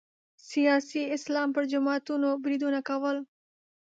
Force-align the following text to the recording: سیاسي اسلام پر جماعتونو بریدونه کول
سیاسي 0.51 1.01
اسلام 1.15 1.49
پر 1.55 1.63
جماعتونو 1.73 2.29
بریدونه 2.43 2.79
کول 2.89 3.17